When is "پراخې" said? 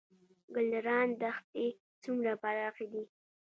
2.41-2.85